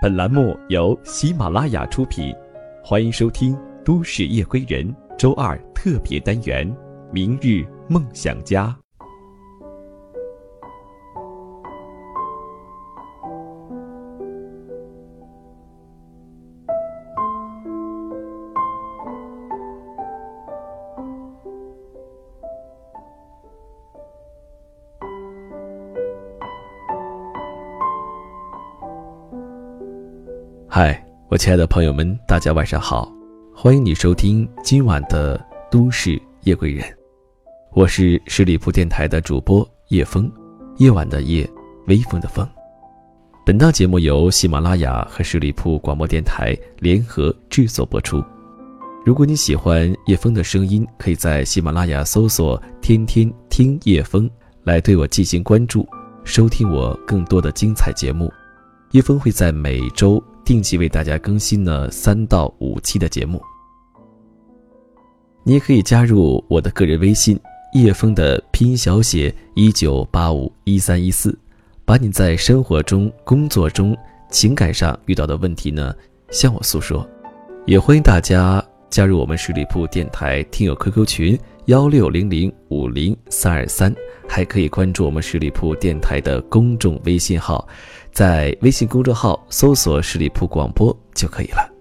[0.00, 2.32] 本栏目由喜马拉雅出品，
[2.84, 3.52] 欢迎收听
[3.84, 6.70] 《都市夜归人》周二特别单元
[7.10, 8.66] 《明日梦想家》。
[30.80, 33.12] 嗨，我亲爱的朋友们，大家晚上好！
[33.52, 35.36] 欢迎你收听今晚的
[35.72, 36.84] 《都市夜归人》，
[37.72, 40.30] 我是十里铺电台的主播叶风，
[40.76, 41.50] 夜晚的夜，
[41.88, 42.48] 微风的风。
[43.44, 48.22] 本档节目由喜马拉雅和十里铺广播电台联合制作播出。
[49.04, 54.30] 如果你喜欢叶风的声音，可以在喜马拉雅搜索“天天听叶风”
[54.62, 55.84] 来对我进行关注，
[56.22, 58.32] 收听我更多的精彩节目。
[58.92, 60.22] 叶峰会在每周。
[60.44, 63.38] 定期为大家更新呢三到五期的节目，
[65.44, 67.38] 你也可以加入我的个人微信
[67.74, 71.38] 叶枫的拼音小写一九八五一三一四，
[71.84, 73.94] 把你在生活中、工作中、
[74.30, 75.94] 情感上遇到的问题呢
[76.30, 77.06] 向我诉说，
[77.66, 83.94] 也欢迎大家加入我们十里铺电台听友 QQ 群幺六零零五零三二三，
[84.26, 87.68] 还可以关注我们十里铺电台的公众微信号。
[88.18, 91.72] 在微信公众号搜索“十里铺广播”就可以了。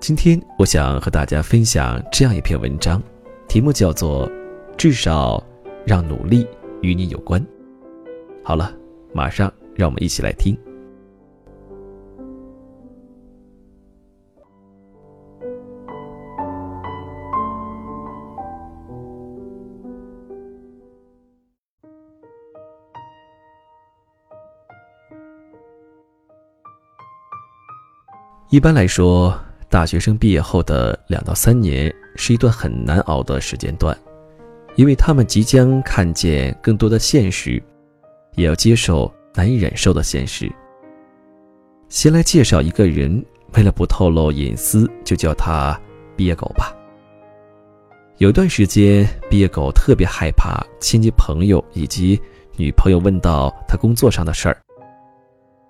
[0.00, 2.98] 今天我想和大家分享这样一篇文章，
[3.46, 4.26] 题目叫做
[4.78, 5.46] 《至少
[5.84, 6.46] 让努力
[6.80, 7.38] 与你有关》。
[8.42, 8.74] 好了，
[9.12, 10.56] 马上让我们一起来听。
[28.50, 29.32] 一般来说，
[29.68, 33.96] 大学生毕业后的两到三年是一段很难熬的时间段，
[34.74, 37.62] 因为他们即将看见更多的现实，
[38.34, 40.50] 也要接受难以忍受的现实。
[41.88, 43.24] 先来介绍一个人，
[43.54, 45.80] 为了不透露隐私，就叫他
[46.16, 46.74] 毕业狗吧。
[48.18, 52.20] 有段时间，毕业狗特别害怕亲戚朋友以及
[52.56, 54.60] 女朋友问到他工作上的事儿。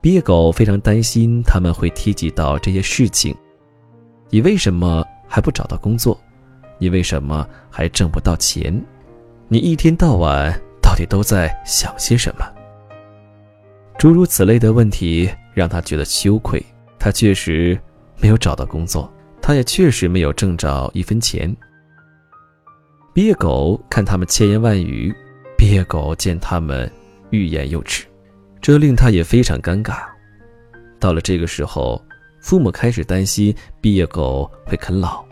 [0.00, 3.34] 毕业狗非常担心他们会提及到这些事情。
[4.30, 6.20] 你为什么还不找到工作？
[6.78, 8.80] 你为什么还挣不到钱？
[9.48, 10.52] 你一天到晚
[10.82, 12.46] 到底都在想些什么？
[13.98, 16.64] 诸如此类的问题让他觉得羞愧。
[16.98, 17.78] 他确实
[18.20, 21.54] 没有找到工作，他也确实没有挣着一分钱。
[23.12, 25.14] 毕业狗看他们千言万语，
[25.56, 26.90] 毕业狗见他们
[27.30, 28.04] 欲言又止。
[28.66, 29.98] 这令他也非常尴尬。
[30.98, 32.04] 到了这个时候，
[32.40, 35.24] 父母开始担心毕业狗会啃老，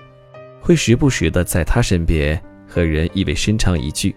[0.61, 4.15] 会时不时的在他身边和人意味深长一句：“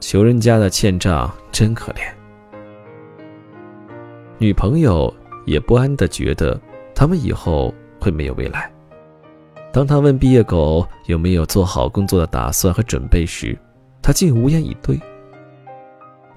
[0.00, 2.00] 穷人家的欠账真可怜。”
[4.40, 5.14] 女朋友
[5.44, 6.58] 也不安的觉得
[6.94, 8.72] 他们以后会没有未来。
[9.70, 13.54] 当他问毕业狗有没有做好工作的打算和准备时，
[14.00, 14.98] 他竟无言以对。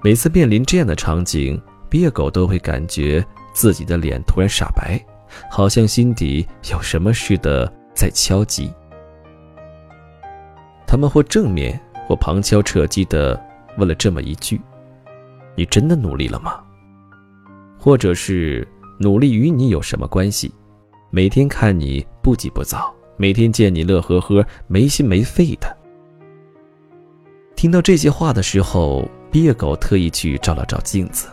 [0.02, 5.00] 每次面临这样的场景，毕业狗都会感觉自己的脸突然煞白，
[5.50, 8.72] 好像心底有什么似的在敲击。
[10.86, 13.40] 他们或正面或旁敲侧击的
[13.76, 14.60] 问了这么一句
[15.54, 16.60] ：“你真的努力了吗？”
[17.78, 18.66] 或者是
[18.98, 20.52] “努力与你有什么关系？”
[21.10, 25.74] 每天看你不急不躁，每天见你乐呵呵、没心没肺的。
[27.56, 31.28] 听到这些话的时候，毕业狗特意去照了照镜子。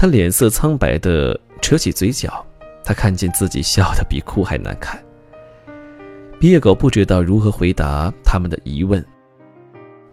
[0.00, 2.42] 他脸色苍白的扯起嘴角，
[2.82, 4.98] 他看见自己笑得比哭还难看。
[6.38, 9.04] 毕业狗不知道如何回答他们的疑问。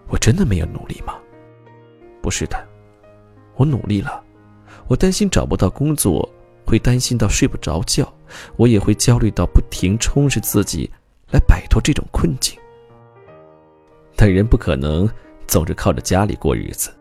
[0.09, 1.15] 我真的没有努力吗？
[2.21, 2.67] 不是的，
[3.55, 4.21] 我努力了。
[4.89, 6.29] 我担心找不到工作，
[6.65, 8.13] 会担心到睡不着觉，
[8.57, 10.91] 我也会焦虑到不停充实自己，
[11.31, 12.59] 来摆脱这种困境。
[14.17, 15.09] 但人不可能
[15.47, 16.93] 总是靠着家里过日子，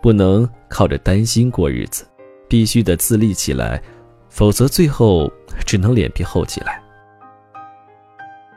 [0.00, 2.06] 不能靠着担心过日子。
[2.50, 3.80] 必须得自立起来，
[4.28, 5.30] 否则最后
[5.64, 6.82] 只能脸皮厚起来。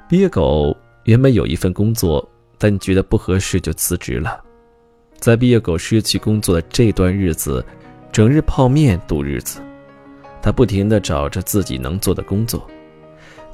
[0.09, 4.43] 毕业狗原本有一份工作，但觉得不合适就辞职了。
[5.19, 7.63] 在毕业狗失去工作的这段日子，
[8.11, 9.61] 整日泡面度日子。
[10.41, 12.67] 他不停地找着自己能做的工作，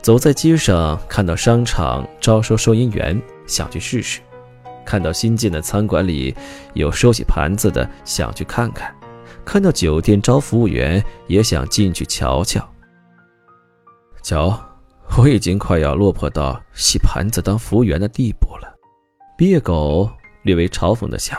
[0.01, 4.21] 走在街上看到商场招收收银员，想去试试；
[4.85, 6.33] 看到新建的餐馆里
[6.75, 8.95] 有收起盘子的，想去看看。
[9.51, 12.63] 看到酒店招服务员，也想进去瞧瞧。
[14.21, 14.55] 瞧，
[15.17, 18.71] 我已经快要落魄到洗盘子当服务员的地步了。
[19.35, 20.07] 毕业狗
[20.43, 21.35] 略微嘲讽的想。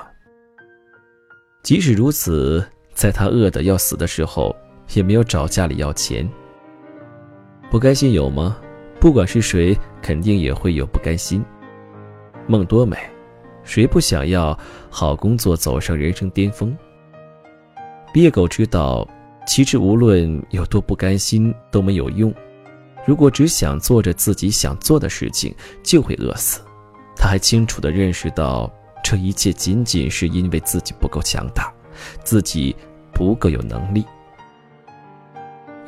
[1.62, 4.56] 即使如此，在他饿得要死的时候，
[4.92, 6.28] 也没有找家里要钱。
[7.70, 8.58] 不甘心有吗？
[8.98, 11.44] 不管是谁，肯定也会有不甘心。
[12.48, 12.98] 梦多美，
[13.62, 14.58] 谁不想要
[14.90, 16.76] 好工作，走上人生巅峰？
[18.12, 19.06] 毕业狗知道，
[19.46, 22.34] 其实无论有多不甘心都没有用。
[23.06, 26.60] 如果只想做着自己想做的事情，就会饿死。
[27.16, 28.70] 他还清楚地认识到，
[29.02, 31.72] 这一切仅仅是因为自己不够强大，
[32.24, 32.74] 自己
[33.12, 34.04] 不够有能力。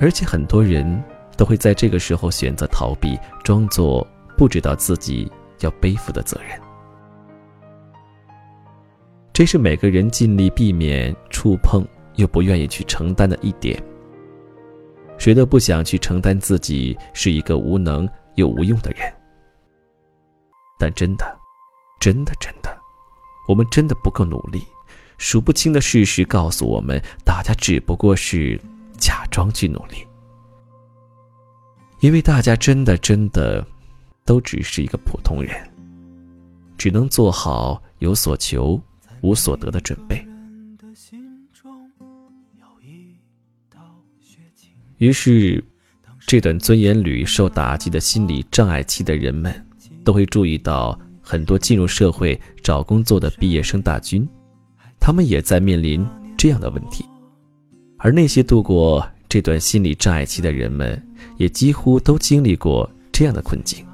[0.00, 1.02] 而且很多人
[1.36, 5.30] 都会在这个时候选择逃避，装作不知道自己
[5.60, 6.58] 要背负的责任。
[9.32, 11.86] 这是每个人尽力避免触碰
[12.16, 13.82] 又不愿意去承担的一点。
[15.18, 19.12] 谁都不想去承担自己是一个无能又无用的人，
[20.78, 21.38] 但真的，
[22.00, 22.76] 真的，真的，
[23.46, 24.62] 我们真的不够努力。
[25.18, 28.60] 数不清的事实告诉我们，大家只不过是
[28.98, 30.04] 假装去努力，
[32.00, 33.64] 因为大家真的真的
[34.24, 35.54] 都只是一个普通人，
[36.76, 38.80] 只能做好有所求
[39.20, 40.26] 无所得的准备。
[45.02, 45.60] 于是，
[46.28, 49.52] 这段尊严旅受打击的心理障碍期的人们，
[50.04, 54.24] 都会注意到很多进入社会找工作的毕业生大军，
[55.00, 56.06] 他们也在面临
[56.38, 57.04] 这样的问题。
[57.98, 61.04] 而那些度过这段心理障碍期的人们，
[61.36, 63.84] 也几乎都经历过这样的困境。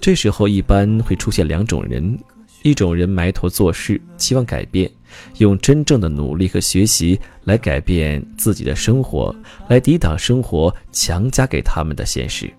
[0.00, 2.18] 这时候，一般会出现两种人。
[2.64, 4.90] 一种人埋头做事，期望改变，
[5.38, 9.34] 用真正的努力和学习来改变自己的生活，
[9.68, 12.50] 来抵挡生活强加给他们的现实。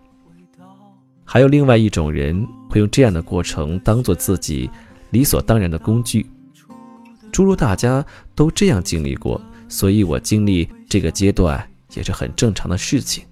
[1.25, 4.69] 还有另外一种人，会用这样的过程当做自己
[5.11, 6.25] 理所当然的工具，
[7.31, 11.63] 诸如大家都这样经历过，所以我经历这个阶段
[11.93, 13.23] 也是很正常的事情，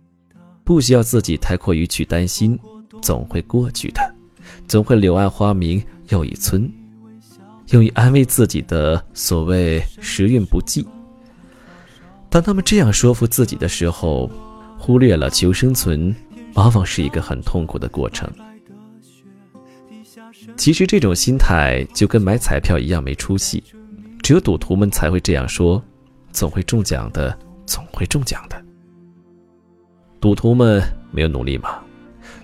[0.64, 2.58] 不需要自己太过于去担心，
[3.02, 4.16] 总会过去的，
[4.68, 5.84] 总会柳暗花明。
[6.10, 6.72] 又一村，
[7.70, 10.88] 用以安慰自己的所谓时运不济。
[12.30, 14.30] 当他们这样说服自己的时候，
[14.78, 16.16] 忽略了求生存
[16.54, 18.30] 往往是一个很痛苦的过程。
[20.56, 23.64] 其实这种心态就跟买彩票一样没出息，
[24.22, 25.84] 只有赌徒们才会这样说
[26.32, 28.62] ：“总会中奖的，总会中奖的。”
[30.20, 30.82] 赌徒们
[31.12, 31.80] 没有努力吗？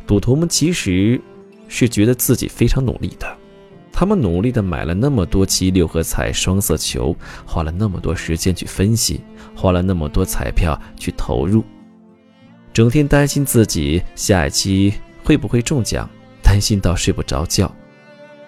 [0.05, 1.19] 赌徒们其实
[1.67, 3.37] 是觉得自己非常努力的。
[3.95, 9.21] 他们努力的买了那么多期六合彩双色球，花了那么多时间去分析，
[9.55, 11.63] 花了那么多彩票去投入，
[12.73, 16.09] 整天担心自己下一期会不会中奖，
[16.41, 17.71] 担心到睡不着觉。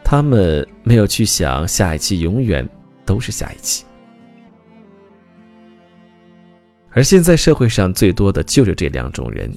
[0.03, 2.67] 他们没有去想下一期永远
[3.05, 3.85] 都是下一期。
[6.89, 9.55] 而现在社会上最多的就是这两种人，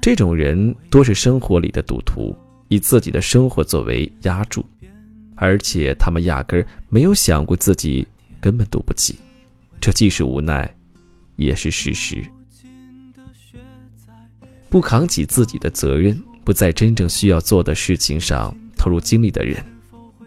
[0.00, 2.36] 这种人多是生活里的赌徒，
[2.68, 4.64] 以自己的生活作为压注。
[5.42, 8.06] 而且他们压根儿没有想过自己
[8.40, 9.16] 根本赌不起，
[9.80, 10.72] 这既是无奈，
[11.34, 12.24] 也是事实。
[14.70, 19.60] 不扛起自己的责任，不在真正需要做的事情上投入精力的人，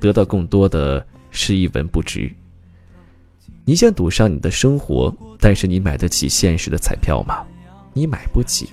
[0.01, 2.29] 得到更多的是一文不值。
[3.63, 7.41] 你想赌上你的生活，但是你买得起现实的彩票吗？
[7.93, 8.67] 你买不起。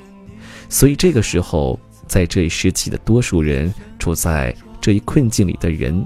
[0.68, 6.04] 所以这个时候，在这一时期的多数人处在这一困境里的人。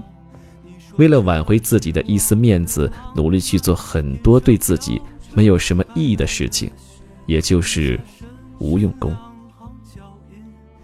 [0.97, 5.01] 为了挽回自己的一丝面子，努力去做很多对自己
[5.35, 6.71] 没有什么意义的事情，
[7.27, 8.01] 也就是
[8.59, 9.15] 无用功。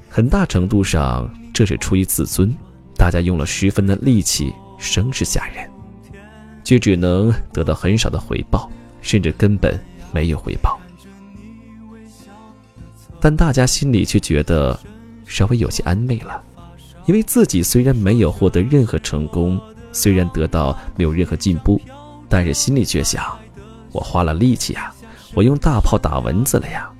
[0.09, 2.54] 很大程度上，这是出于自尊。
[2.95, 5.69] 大家用了十分的力气，声势吓人，
[6.62, 9.81] 却只能得到很少的回报，甚至根本
[10.12, 10.78] 没有回报。
[13.19, 14.78] 但大家心里却觉得
[15.25, 16.42] 稍微有些安慰了，
[17.07, 19.59] 因为自己虽然没有获得任何成功。
[19.92, 21.80] 虽然得到没有任何进步，
[22.28, 23.22] 但是心里却想：
[23.92, 24.92] 我花了力气呀，
[25.34, 26.90] 我用大炮打蚊子了呀。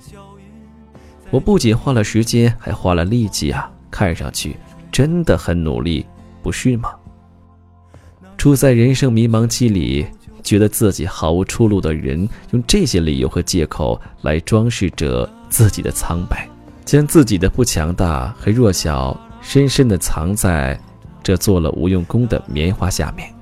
[1.30, 4.56] 我不仅花了时间，还花了力气呀，看上去
[4.90, 6.04] 真的很努力，
[6.42, 6.90] 不是吗？
[8.37, 10.06] 处在人生迷茫期里，
[10.42, 16.46] 觉得自己毫无出路的人，用这些理由和借口来装饰着自己的苍白，
[16.84, 20.78] 将自己的不强大和弱小深深的藏在。
[21.22, 23.32] 这做了无用功的棉花下面，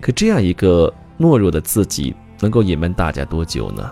[0.00, 3.90] 可这样一个懦弱的自己能够隐瞒大家多久呢？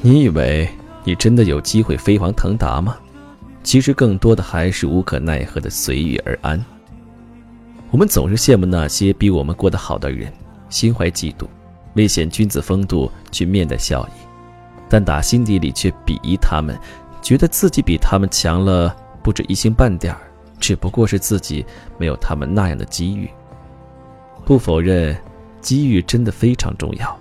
[0.00, 0.68] 你以为
[1.04, 2.96] 你真的有机会飞黄腾达吗？
[3.62, 6.64] 其实更多的还是无可奈何的随遇而安。
[7.90, 10.32] 我们总是羡慕那些比我们过得好的人，
[10.68, 11.46] 心怀嫉妒，
[11.94, 14.10] 为显君子风度去面带笑意，
[14.88, 16.78] 但打心底里却鄙夷他们，
[17.22, 20.20] 觉得自己比他们强了不止一星半点儿，
[20.58, 21.64] 只不过是自己
[21.98, 23.30] 没有他们那样的机遇。
[24.44, 25.16] 不否认，
[25.60, 27.18] 机遇真的非常重要，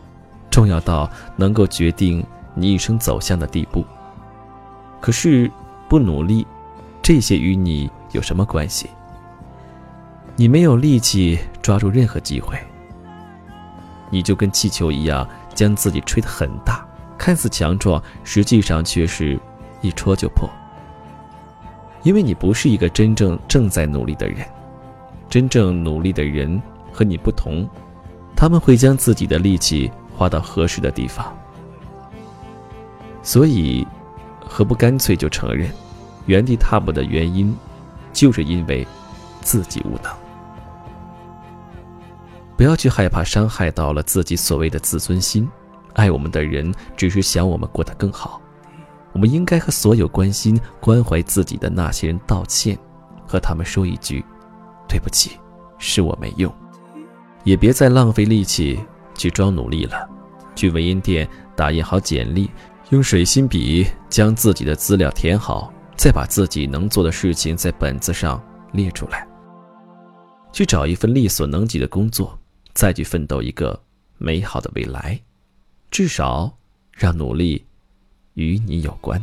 [0.52, 3.84] 重要到能够决定你一生走向的地步。
[5.02, 5.52] 可是，
[5.90, 6.46] 不努力，
[7.02, 8.90] 这些与你有什么关系？
[10.36, 12.58] 你没有力气抓住任何机会，
[14.10, 16.86] 你就跟气球一样，将自己吹得很大，
[17.18, 19.40] 看似强壮，实际上却是
[19.82, 20.50] 一戳就破。
[22.06, 24.46] 因为你不是一个真正正在努力的人，
[25.28, 26.62] 真正努力的人
[26.94, 27.68] 和你不同，
[28.36, 31.36] 他们会将自己的力气花到合适的地方。
[33.24, 33.86] 所以，
[34.40, 35.68] 何不干脆就承认，
[36.28, 37.58] 原地踏步的原因，
[38.14, 38.86] 就是因为
[39.42, 40.14] 自己无能。
[42.56, 45.50] 不要去害怕伤害到了自己所谓的自尊心，
[45.94, 48.40] 爱我们的人只是想我们过得更好。
[49.16, 52.78] 我们应该和所有关心、关怀自己的那些人道歉，
[53.26, 54.22] 和他们说一句
[54.90, 55.40] ：“对不起，
[55.78, 56.54] 是我没用。”
[57.46, 58.78] 也别再浪费力气
[59.14, 60.06] 去装努力了，
[60.54, 62.52] 去文印店打印好简历，
[62.90, 68.44] 用水性笔将自己的资料填好，再把自己能做的事情在本子上
[68.74, 69.26] 列出来，
[70.52, 72.38] 去找一份力所能及的工作。
[72.74, 73.82] 再去奋斗一个
[74.18, 75.18] 美好的未来，
[75.90, 76.54] 至少
[76.92, 77.66] 让努力
[78.36, 79.22] 与你有关。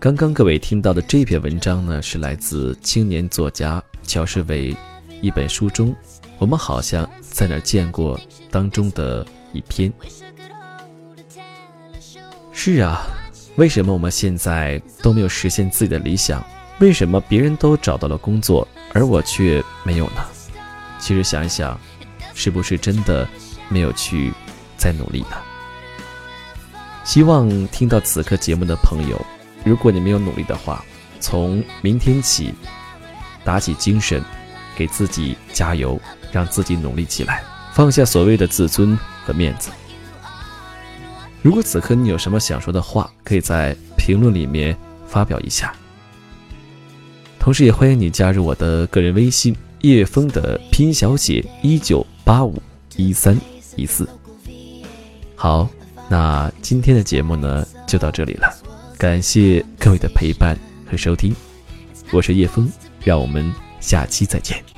[0.00, 4.74] 刚刚各位听到的这篇文章呢，是来自青年作家乔世伟
[5.20, 5.94] 一本书中，
[6.38, 8.18] 我们好像在哪儿见过
[8.50, 9.92] 当中的一篇。
[12.52, 13.02] 是啊，
[13.56, 16.44] 为什么我们现在都没有实现自己的理想？
[16.80, 20.24] 为什么别人都找到了工作，而我却没有呢？
[20.98, 21.78] 其实想一想，
[22.34, 23.28] 是不是真的
[23.68, 24.32] 没有去
[24.76, 25.36] 再努力呢？
[27.04, 29.20] 希望听到此刻节目的朋友。
[29.64, 30.84] 如果你没有努力的话，
[31.18, 32.54] 从明天起，
[33.44, 34.22] 打起精神，
[34.78, 37.42] 给自己加油，让自己努力起来，
[37.74, 39.70] 放下所谓的自尊和面子。
[41.42, 44.76] 如果此刻你有什么想说的话，可以在评论里面
[45.08, 45.74] 发表一下。
[47.40, 52.62] 同时，也欢迎你加入我的个人微信叶枫的拼音小写一九八五
[52.94, 53.36] 一三
[53.74, 54.08] 一四。
[55.34, 55.68] 好，
[56.08, 58.48] 那今天的节目呢，就到这里了。
[58.96, 60.56] 感谢各位的陪伴
[60.88, 61.34] 和收听，
[62.12, 62.70] 我是叶枫，
[63.04, 64.77] 让我们下期再见。